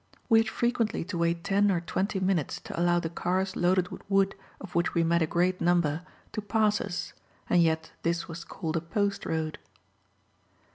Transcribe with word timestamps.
We 0.29 0.39
had 0.39 0.49
frequently 0.49 1.03
to 1.03 1.17
wait 1.19 1.43
ten 1.43 1.69
or 1.71 1.79
twenty 1.79 2.19
minutes 2.19 2.59
to 2.61 2.79
allow 2.79 2.99
the 2.99 3.07
cars 3.07 3.55
loaded 3.55 3.89
with 3.89 4.01
wood, 4.09 4.33
of 4.59 4.73
which 4.73 4.95
we 4.95 5.03
met 5.03 5.21
a 5.21 5.27
great 5.27 5.61
number, 5.61 6.01
to 6.31 6.41
pass 6.41 6.81
us, 6.81 7.13
and 7.47 7.61
yet 7.61 7.91
this 8.01 8.27
was 8.27 8.43
called 8.43 8.75
a 8.77 8.81
post 8.81 9.27
road. 9.27 9.59